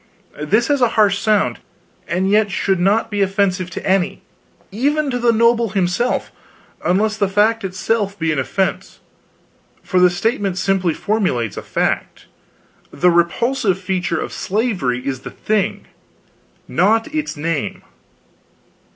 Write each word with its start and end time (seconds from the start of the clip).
This 0.41 0.65
has 0.69 0.81
a 0.81 0.87
harsh 0.97 1.19
sound, 1.19 1.59
and 2.07 2.27
yet 2.27 2.49
should 2.49 2.79
not 2.79 3.11
be 3.11 3.21
offensive 3.21 3.69
to 3.69 3.87
any 3.87 4.23
even 4.71 5.11
to 5.11 5.19
the 5.19 5.31
noble 5.31 5.69
himself 5.69 6.31
unless 6.83 7.15
the 7.17 7.27
fact 7.29 7.63
itself 7.63 8.17
be 8.17 8.31
an 8.31 8.39
offense: 8.39 8.99
for 9.83 9.99
the 9.99 10.09
statement 10.09 10.57
simply 10.57 10.95
formulates 10.95 11.55
a 11.55 11.61
fact. 11.61 12.25
The 12.89 13.11
repulsive 13.11 13.77
feature 13.77 14.19
of 14.19 14.33
slavery 14.33 15.05
is 15.05 15.19
the 15.19 15.29
thing, 15.29 15.85
not 16.67 17.13
its 17.13 17.37
name. 17.37 17.83